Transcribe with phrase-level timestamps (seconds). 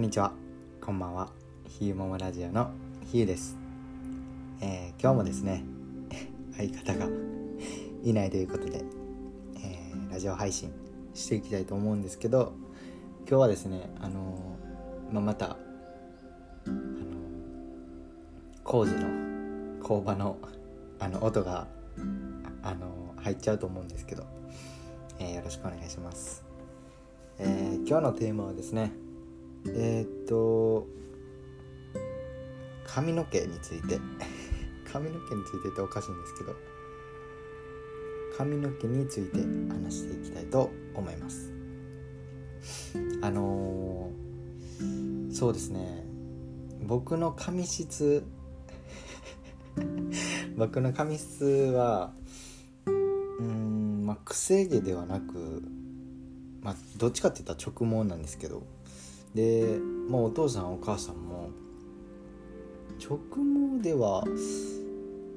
[0.00, 0.32] んにちは。
[0.80, 1.28] こんばんは。
[1.68, 2.70] ひゆももラジオの
[3.12, 3.58] ひゆです、
[4.62, 5.62] えー今日もですね
[6.56, 7.06] 相方が
[8.02, 8.82] いないということで、
[9.62, 10.72] えーラジオ配信
[11.12, 12.54] していきたいと思うんですけど
[13.28, 16.76] 今日はですねあのーまあ、またあの
[18.64, 19.06] 工事の
[19.82, 20.38] 工場の
[20.98, 21.68] あの音が
[22.62, 24.24] あの入っちゃうと思うんですけど、
[25.18, 26.42] えーよろしくお願いします。
[27.38, 28.92] え今日のテーマはですね
[29.68, 30.86] えーっと
[32.84, 34.00] 髪の毛について。
[34.92, 36.56] 髪の毛についてっておかしいんですけど。
[38.36, 39.38] 髪の毛について
[39.72, 41.52] 話していきたいと思います。
[43.22, 46.04] あのーそうですね。
[46.82, 48.24] 僕の髪質。
[50.56, 52.12] 僕の髪質は
[52.86, 52.90] う
[53.42, 55.62] んまあ癖毛ではなく
[56.62, 58.62] まあどっちかって言ったら直毛なんですけど。
[59.34, 59.78] で
[60.08, 61.50] もうお父さんお母さんも
[63.02, 64.24] 直毛では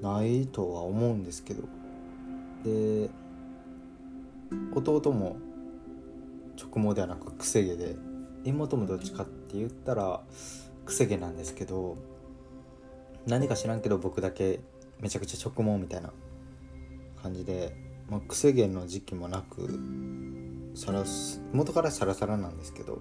[0.02, 1.64] ないとは思うんですけど。
[2.64, 3.10] で
[4.76, 5.38] 弟も
[6.62, 7.96] 直毛ではなく癖毛で
[8.44, 10.22] 妹もどっちかって言ったら
[10.86, 11.98] 癖毛なんですけど
[13.26, 14.60] 何か知らんけど僕だけ
[15.00, 16.12] めちゃくちゃ直毛みたいな
[17.22, 17.76] 感じで、
[18.10, 19.80] まあ、癖毛の時期もなく
[20.76, 21.04] サラ
[21.54, 23.00] 元からサラサラなんですけど。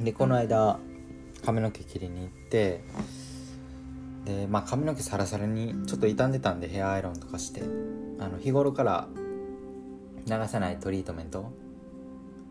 [0.00, 0.78] でこの間
[1.44, 2.84] 髪の毛切りに行って
[4.24, 7.62] でまあ髪の毛サラサラにちょっと傷んでたんでヘアアイロンとかして
[8.18, 9.08] あの日頃から
[10.26, 11.52] 流さないトリートメント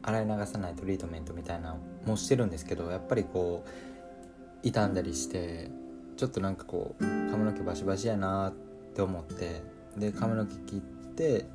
[0.03, 5.71] 洗い流さないトリートメントみたいなのもしてるんですけどやっぱりこう傷んだりして
[6.17, 8.53] ちょっとなんかこう髪の毛バシバシやなっ
[8.93, 9.63] て思って
[9.97, 10.79] で髪の毛切っ
[11.15, 11.45] て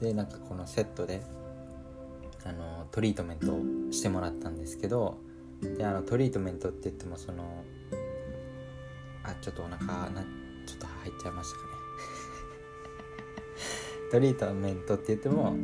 [0.00, 1.22] でなんかこのセットで
[2.44, 5.18] あのトリートメントをしてもらったんですけど
[5.62, 7.64] であのトリートメントって言ってもその
[9.22, 10.22] あちょっとお腹な
[10.66, 11.70] ちょっと入っちゃいましたかね。
[14.12, 15.54] トリートメントって言っても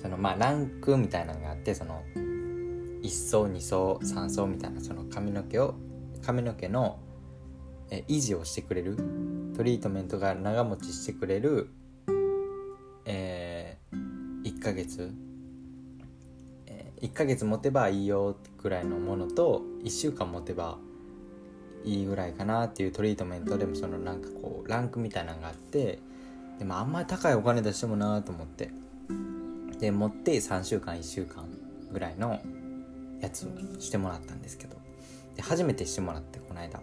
[0.00, 5.74] その まあランクみたいなのがあってその1層2層3層みたいなその髪の毛を
[6.22, 6.98] 髪の毛の
[7.90, 8.96] え維持をしてくれる
[9.56, 11.68] トリートメントが長持ちしてくれる
[13.10, 15.14] えー、1ヶ月
[17.00, 20.78] 1ヶ月持てばいいよぐらいのものと1週間持てば
[21.84, 26.00] いいぐらいかなっていうトリートメントでもそのなんかこうランクみたいなのがあって
[26.58, 28.70] でもあんまり高いお金出してもなと思って。
[29.78, 31.44] で持って3週間1週間
[31.92, 32.40] ぐらいの
[33.20, 34.76] やつをしてもらったんですけど。
[35.36, 36.80] で初めてしてもらってこの間。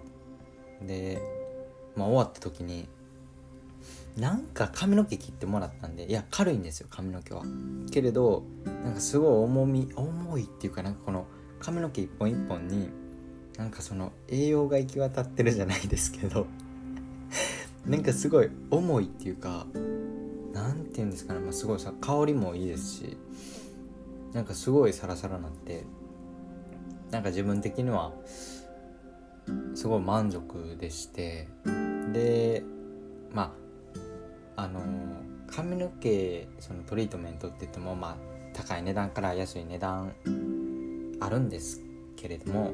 [0.81, 1.21] で、
[1.97, 2.87] まあ、終わった時に
[4.17, 7.43] なんか髪の毛切ってもらったんでいや軽いんですよ髪の毛は。
[7.91, 8.43] けれど
[8.83, 11.25] なんかすごい重み重いっていうかなんかこの
[11.59, 12.89] 髪の毛一本一本に
[13.57, 16.47] なんかその栄養が行き渡ってるじゃないですけど
[17.85, 19.67] なんかすごい重いっていうか
[20.53, 23.17] なんて言うんですかね、まあ、すごいさ香りもいいですし
[24.33, 25.83] なんかすごいサラサラなって
[27.11, 28.13] なんか自分的には
[29.73, 31.47] すごい満足でして
[32.13, 32.63] で
[33.31, 33.64] まあ
[34.55, 34.81] あの
[35.47, 38.17] 髪の毛そのトリートメントって言ってもまあ
[38.53, 40.13] 高い値段から安い値段
[41.19, 41.81] あるんです
[42.15, 42.71] けれども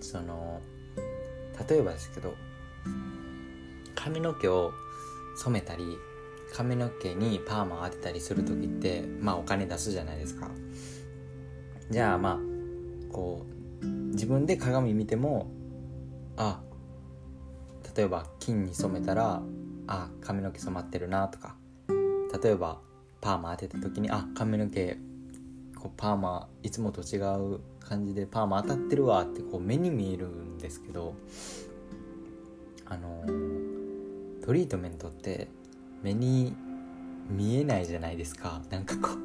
[0.00, 0.60] その
[1.68, 2.34] 例えばですけど
[3.94, 4.72] 髪の毛を
[5.36, 5.84] 染めたり
[6.52, 10.50] 髪の毛にパーマを当てたりする時ってまあお金出すじゃないですか。
[11.90, 13.44] じゃあまあこ
[13.82, 15.50] う自分で鏡見ても
[16.36, 16.60] あ
[17.96, 19.42] 例えば金に染めたら
[19.86, 21.56] あ髪の毛染まってるなとか。
[22.42, 22.80] 例えば
[23.20, 24.96] パーマ当てた時にあ髪の毛
[25.76, 27.18] こうパーマいつもと違
[27.54, 31.14] う感じでパーマ当たってるわってこう目に見えるんですけど
[32.84, 33.24] あの
[34.44, 35.48] トリートメントって
[36.02, 36.54] 目に
[37.28, 38.62] 見えないじゃないですか。
[38.70, 39.16] なんかこう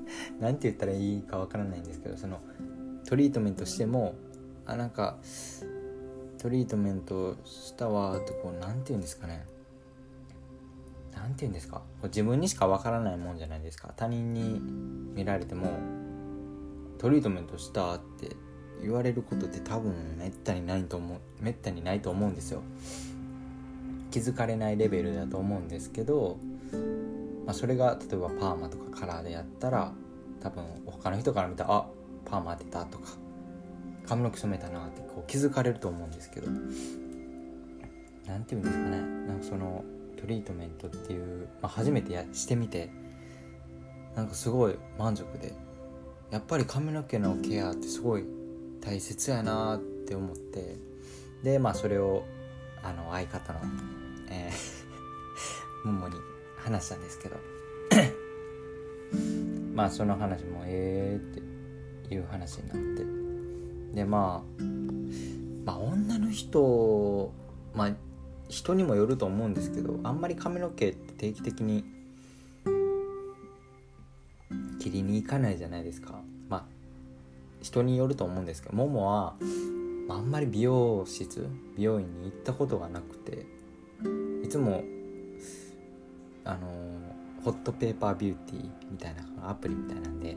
[0.42, 2.40] なんて言ったらいいかわからないんですけどその
[3.06, 4.14] トリートメントしても
[4.64, 5.18] あなんか
[6.38, 9.44] トリートメントしたわってこうなんて言うんですかね。
[11.14, 11.82] なんて言うんですか？
[12.04, 13.92] 自分にしかわからないもんじゃないですか。
[13.96, 14.60] 他人に
[15.14, 15.78] 見られても
[16.98, 18.36] トリートメントしたって
[18.82, 22.62] 言われることって多分めったにないと思うめったにないと思うんですよ。
[24.10, 26.38] 気づかれないレベルだと思うんですけど、
[27.46, 29.92] まあ、それが例えばパーマとかカラーでやったら
[30.40, 31.86] 多分他の人から見たらあ
[32.24, 33.10] パーマ当てたとか
[34.06, 36.48] 髪の毛染めたなってこう気づかれると思うんですけど。
[38.26, 39.00] 何て言うんですかね？
[39.26, 39.84] なんかその
[40.20, 42.90] トリートメントっていう、まあ、初めてやしてみて
[44.14, 45.54] なんかすごい満足で。
[46.30, 48.24] やっぱり髪の毛のケアってすごい
[48.80, 50.76] 大切やなって思って。
[51.42, 52.24] でまあそれを
[52.82, 53.60] あの相方の、
[54.30, 56.14] えー、 ももに
[56.58, 57.36] 話したんですけど。
[59.74, 61.38] まあその話もええ
[62.06, 63.94] っていう話になって。
[63.94, 64.62] でまあ
[65.64, 67.32] まあ女の人
[67.74, 67.96] まあ
[68.50, 71.84] 人にもよると思うんですけどあんまり髪の毛って定期的に
[74.80, 76.20] 切りに行かないじゃないですか。
[76.48, 76.64] まあ
[77.62, 79.34] 人によると思うんですけどももは、
[80.08, 83.46] あ、んまり美容室美容院に行ったことがなくて
[84.42, 84.82] いつも
[86.44, 86.66] あの
[87.44, 90.36] ホットペーパービューティーみたいなアプリみたいなんで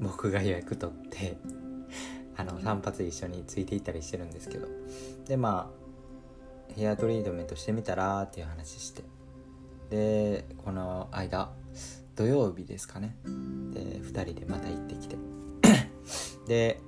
[0.00, 1.36] 僕が予約取って
[2.36, 4.66] あの散髪一緒についていったりしてるんですけど。
[5.26, 5.81] でまあ
[6.76, 9.02] ヘアトリートメントしてみたらっていう話して。
[9.90, 11.50] でこの間
[12.16, 13.16] 土曜日ですかね。
[13.24, 15.16] で2人でまた行ってきて。
[16.46, 16.80] で、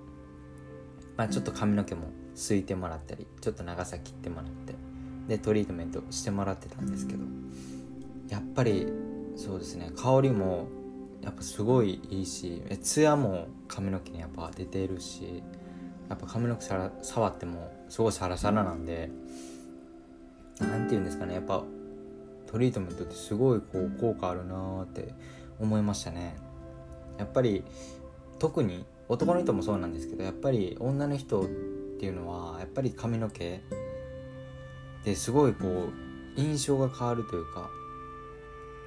[1.17, 4.75] まあ、ちょっと髪の毛もすいてもらったりちょっと長さ切ってもらって。
[5.29, 7.25] でトリートメントしてもらってたんですけど。
[8.29, 8.87] やっぱり
[9.37, 9.91] そうですね。
[9.97, 10.69] 香りも
[11.25, 15.43] やっぱすごいいいしツヤも髪の毛にやっぱ出てるし
[16.09, 19.11] やっぱ髪の毛さら触ってもすごいサラサラなんで
[20.61, 21.35] 何て言うんですかね。
[21.35, 21.65] やっぱ
[22.47, 25.12] トリートメントってすごいこう効果あるなーって
[25.59, 26.37] 思いましたね。
[27.19, 27.65] やっぱり
[28.39, 31.45] 特に男の人もそうなんですけどやっぱり女の人っ
[31.99, 33.61] ていうのはやっぱり髪の毛
[35.05, 35.89] ですごいこ
[36.37, 37.71] う印象が変わるというか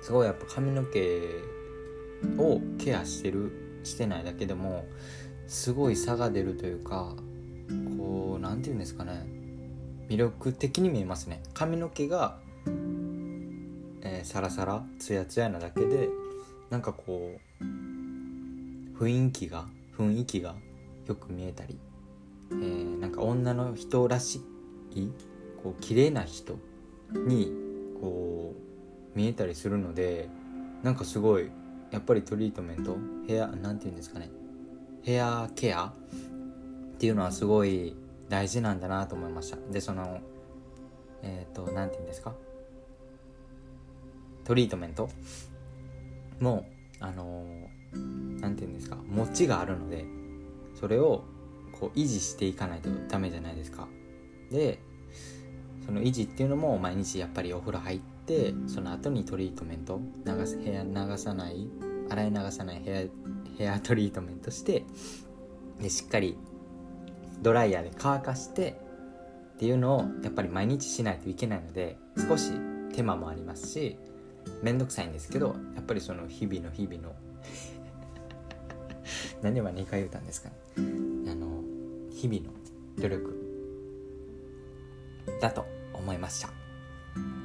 [0.02, 1.00] すごいやっぱ髪の毛
[2.38, 4.86] をケアしてるしてないだけでも
[5.48, 7.16] すごい差が出るというか
[7.98, 9.37] こう何て言うんですかね。
[10.10, 11.42] 魅力的に見えますね。
[11.54, 12.38] 髪の毛が、
[14.02, 16.10] えー、サラサラツヤツヤなだけで
[16.70, 17.64] なんかこう
[18.98, 19.66] 雰囲気が
[19.98, 20.56] 雰囲気が
[21.08, 21.78] よく見えたり、
[22.52, 24.42] えー、なんか女の人らし
[24.92, 25.10] い
[25.64, 26.58] こう綺麗な人
[27.14, 27.54] に
[28.02, 30.30] こう見えたりするので
[30.84, 31.50] なんかすごい
[31.92, 34.30] やっぱりトリートメントヘアなんて言うんですかね
[35.04, 37.96] ヘアケアっていうのはすごい
[38.30, 39.58] 大事なんだなと思いました。
[39.72, 40.20] でその
[41.24, 42.34] えっ、ー、と何て言うんですか？
[44.44, 45.10] トリートメント？
[46.40, 46.68] も
[47.00, 47.46] あの
[48.40, 48.98] 何て言うんですか？
[49.08, 50.06] 持ちがあるので
[50.80, 51.24] それを
[51.80, 53.88] こう維持していかないとダメじゃないですか。
[54.52, 54.80] で
[55.86, 61.68] その維持っていうのも毎日やっぱりお風呂入ってその後にトリートメント流す部屋流さない
[62.10, 63.10] 洗い流さないヘ
[63.58, 64.84] アヘアトリートメントして
[65.82, 66.38] でしっかり
[67.42, 68.80] ドライヤーで乾かして
[69.56, 71.98] っていうのをやっぱり毎日しないといけないので
[72.28, 72.52] 少し
[72.94, 73.98] 手間もありますし
[74.62, 77.16] めんどくさいんですけどやっぱりその日々の日々の
[79.42, 80.56] 何でも2回言うたんですかね。
[81.32, 81.64] あの
[82.12, 82.52] 日々の
[83.00, 83.48] 努力
[85.42, 86.50] だと思いました。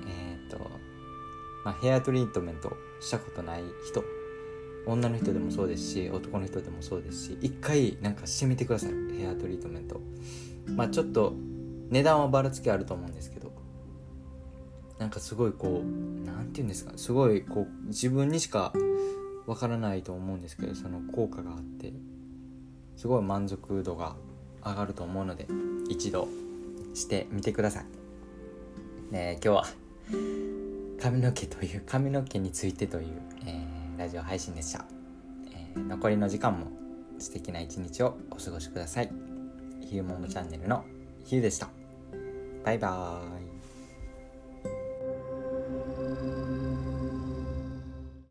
[0.07, 0.59] えっ、ー、と
[1.65, 4.03] まあヘアトリートメントしたことない人
[4.87, 8.91] 女の人でもそうですし男の人でもそうですし一回なんかしてみてください。
[9.17, 10.01] ヘアトリートメント。
[10.75, 11.35] まあちょっと
[11.91, 13.53] 値段はばらつきあると思うんですけど。
[14.99, 16.93] なんかすごいこう何て言うんですか。
[16.97, 18.73] すごいこう自分にしか
[19.47, 21.93] わからないと思うんですけどその効果があって。
[22.97, 24.15] すごい満足度が
[24.65, 25.49] 上がると思うので
[25.89, 26.29] 一度
[26.95, 27.85] してみてください、
[29.13, 29.67] え今日は
[31.01, 33.07] 髪の毛という髪の毛についてという、
[33.47, 34.85] えー、ラジオ配信でした、
[35.53, 36.67] えー、残りの時間も
[37.19, 39.11] 素敵な一日をお過ごしください。
[39.81, 40.85] ヒューモムチャンネルの
[41.25, 41.69] ヒューでした。
[42.65, 43.42] バイバーイ。